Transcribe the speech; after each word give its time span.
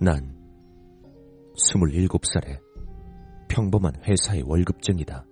난 0.00 0.34
27살에 1.54 2.60
평범한 3.48 3.94
회사의 4.02 4.42
월급쟁이다. 4.42 5.24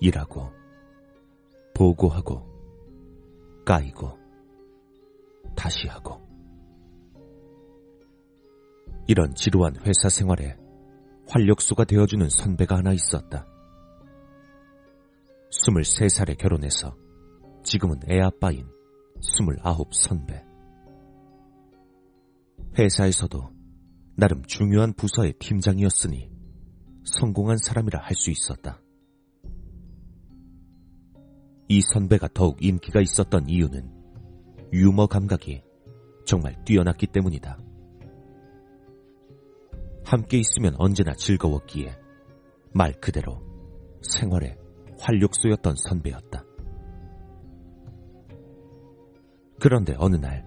일하고, 0.00 0.50
보고하고, 1.74 2.42
까이고, 3.64 4.18
다시 5.54 5.86
하고. 5.86 6.20
이런 9.06 9.34
지루한 9.34 9.76
회사 9.86 10.08
생활에 10.08 10.56
활력소가 11.28 11.84
되어주는 11.84 12.28
선배가 12.28 12.76
하나 12.78 12.92
있었다. 12.92 13.46
23살에 15.50 16.36
결혼해서 16.36 16.96
지금은 17.62 18.00
애아빠인 18.10 18.66
29 19.20 19.90
선배. 19.92 20.53
회사에서도 22.78 23.50
나름 24.16 24.42
중요한 24.44 24.92
부서의 24.94 25.34
팀장이었으니 25.38 26.30
성공한 27.04 27.56
사람이라 27.58 28.00
할 28.00 28.14
수 28.16 28.30
있었다. 28.30 28.80
이 31.68 31.80
선배가 31.92 32.28
더욱 32.34 32.62
인기가 32.62 33.00
있었던 33.00 33.48
이유는 33.48 33.90
유머 34.72 35.06
감각이 35.06 35.62
정말 36.26 36.62
뛰어났기 36.64 37.06
때문이다. 37.08 37.58
함께 40.04 40.38
있으면 40.38 40.74
언제나 40.78 41.14
즐거웠기에 41.14 41.96
말 42.72 42.92
그대로 43.00 43.40
생활의 44.02 44.58
활력소였던 44.98 45.74
선배였다. 45.76 46.44
그런데 49.60 49.94
어느 49.98 50.16
날 50.16 50.44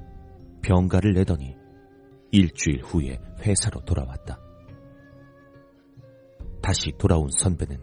병가를 0.61 1.13
내더니 1.13 1.56
일주일 2.31 2.81
후에 2.83 3.19
회사로 3.41 3.81
돌아왔다. 3.85 4.39
다시 6.61 6.91
돌아온 6.97 7.29
선배는 7.31 7.77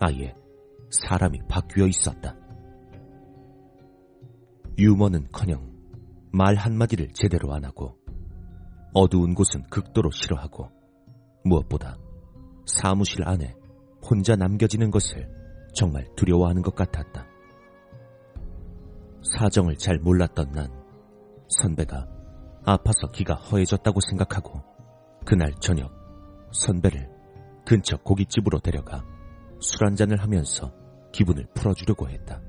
아예 0.00 0.34
사람이 0.90 1.40
바뀌어 1.48 1.86
있었다. 1.86 2.36
유머는 4.78 5.28
커녕 5.32 5.74
말 6.32 6.54
한마디를 6.54 7.08
제대로 7.14 7.52
안 7.54 7.64
하고 7.64 7.96
어두운 8.92 9.34
곳은 9.34 9.62
극도로 9.70 10.10
싫어하고 10.10 10.70
무엇보다 11.44 11.96
사무실 12.66 13.26
안에 13.26 13.54
혼자 14.08 14.36
남겨지는 14.36 14.90
것을 14.90 15.28
정말 15.74 16.06
두려워하는 16.16 16.62
것 16.62 16.74
같았다. 16.74 17.26
사정을 19.22 19.76
잘 19.76 19.98
몰랐던 19.98 20.52
난 20.52 20.70
선배가 21.48 22.15
아파서 22.68 23.06
기가 23.12 23.34
허해졌다고 23.34 24.00
생각하고 24.00 24.60
그날 25.24 25.54
저녁 25.60 25.92
선배를 26.50 27.08
근처 27.64 27.96
고깃집으로 27.96 28.58
데려가 28.58 29.04
술 29.60 29.86
한잔을 29.86 30.20
하면서 30.20 30.72
기분을 31.12 31.46
풀어주려고 31.54 32.08
했다. 32.08 32.40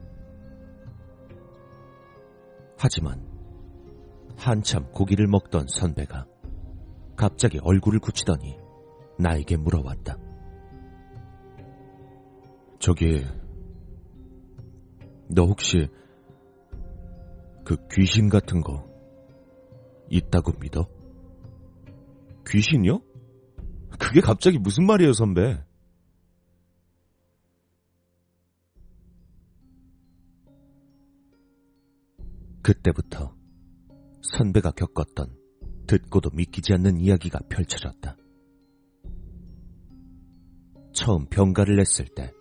하지만 2.80 3.24
한참 4.36 4.92
고기를 4.92 5.28
먹던 5.28 5.68
선배가 5.68 6.26
갑자기 7.16 7.60
얼굴을 7.62 8.00
굳히더니 8.00 8.58
나에게 9.20 9.58
물어왔다. 9.58 10.18
저기, 12.80 13.24
너 15.30 15.44
혹시 15.46 15.90
그 17.64 17.78
귀신 17.92 18.30
같은 18.30 18.62
거 18.62 18.87
있다고 20.10 20.54
믿어? 20.60 20.88
귀신이요? 22.48 23.02
그게 24.00 24.22
갑자기 24.22 24.58
무슨 24.58 24.86
말이에요, 24.86 25.14
선배? 25.14 25.64
그때부터 32.62 33.34
선배가 34.22 34.72
겪었던 34.72 35.36
듣고도 35.88 36.32
믿기지 36.34 36.74
않는 36.74 37.00
이야기가 37.00 37.40
펼쳐졌다. 37.50 38.18
처음 40.92 41.28
병가를 41.28 41.78
냈을 41.78 42.08
때 42.08 42.34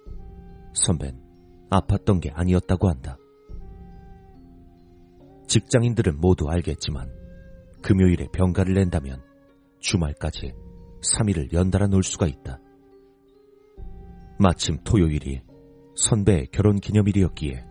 선배는 0.75 1.23
아팠던 1.71 2.21
게 2.21 2.31
아니었다고 2.31 2.89
한다. 2.89 3.19
직장인들은 5.47 6.21
모두 6.21 6.49
알겠지만 6.49 7.26
금요일에 7.87 8.27
병가를 8.33 8.75
낸다면 8.75 9.23
주말까지 9.79 10.53
3일을 11.03 11.53
연달아 11.53 11.87
놀 11.87 12.03
수가 12.03 12.27
있다. 12.27 12.59
마침 14.41 14.83
토요일이 14.83 15.41
선배의 15.95 16.49
결혼 16.51 16.81
기념일이었기에 16.81 17.65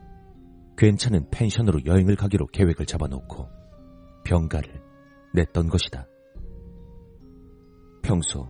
괜찮은 0.77 1.29
펜션으로 1.31 1.85
여행을 1.85 2.15
가기로 2.15 2.47
계획을 2.47 2.85
잡아놓고 2.85 3.49
병가를 4.23 4.81
냈던 5.33 5.67
것이다. 5.67 6.07
평소 8.01 8.49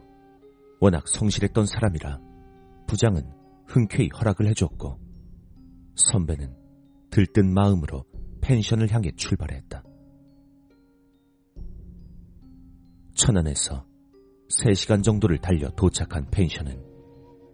워낙 0.79 1.07
성실했던 1.07 1.65
사람이라 1.65 2.19
부장은 2.87 3.23
흔쾌히 3.65 4.09
허락을 4.15 4.45
해줬고 4.49 4.99
선배는 5.95 6.55
들뜬 7.09 7.51
마음으로 7.51 8.05
펜션을 8.41 8.91
향해 8.91 9.09
출발했다. 9.15 9.94
천안에서 13.15 13.85
3시간 14.49 15.03
정도를 15.03 15.39
달려 15.39 15.69
도착한 15.71 16.29
펜션은 16.29 16.83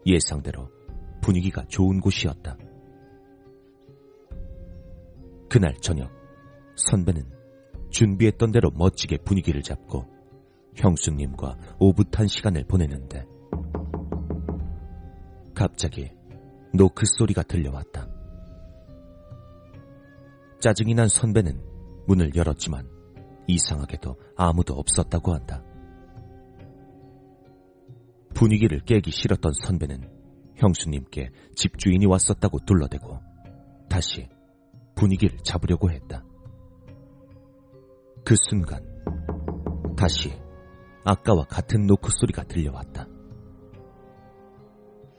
예상대로 0.05 0.69
분위기가 1.21 1.63
좋은 1.67 2.01
곳이었다. 2.01 2.57
그날 5.47 5.75
저녁 5.81 6.11
선배는 6.75 7.29
준비했던 7.91 8.51
대로 8.51 8.71
멋지게 8.71 9.19
분위기를 9.19 9.61
잡고 9.61 10.05
형수님과 10.75 11.57
오붓한 11.79 12.27
시간을 12.27 12.65
보내는데 12.65 13.25
갑자기 15.53 16.09
노크 16.73 17.05
소리가 17.05 17.43
들려왔다. 17.43 18.07
짜증이 20.59 20.95
난 20.95 21.07
선배는 21.07 21.61
문을 22.07 22.35
열었지만 22.35 23.00
이상하게도 23.47 24.15
아무도 24.37 24.73
없었다고 24.73 25.33
한다. 25.33 25.63
분위기를 28.33 28.79
깨기 28.81 29.11
싫었던 29.11 29.51
선배는 29.65 30.09
형수님께 30.55 31.29
집주인이 31.55 32.05
왔었다고 32.05 32.59
둘러대고 32.65 33.19
다시 33.89 34.29
분위기를 34.95 35.37
잡으려고 35.43 35.91
했다. 35.91 36.23
그 38.23 38.35
순간 38.49 38.85
다시 39.97 40.31
아까와 41.03 41.45
같은 41.45 41.87
노크 41.87 42.09
소리가 42.11 42.43
들려왔다. 42.43 43.07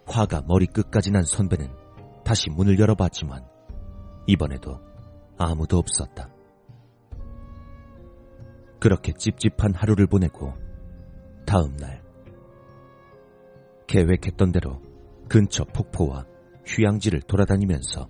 화가 0.07 0.43
머리끝까지 0.47 1.11
난 1.11 1.23
선배는 1.23 1.69
다시 2.25 2.51
문을 2.51 2.79
열어봤지만 2.79 3.45
이번에도 4.27 4.81
아무도 5.37 5.79
없었다. 5.79 6.32
그렇게 8.83 9.13
찝찝한 9.13 9.75
하루를 9.77 10.09
보내고 10.09 10.55
다음 11.47 11.77
날 11.77 12.03
계획했던 13.87 14.51
대로 14.51 14.83
근처 15.29 15.63
폭포와 15.63 16.27
휴양지를 16.67 17.23
돌아다니면서 17.23 18.09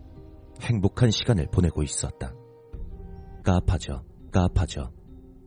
행복한 0.62 1.10
시간을 1.10 1.48
보내고 1.52 1.82
있었다. 1.82 2.32
까파져, 3.44 4.02
까파져. 4.32 4.90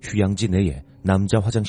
휴양지 0.03 0.49
내에 0.49 0.83
남자 1.03 1.39
화장실 1.39 1.63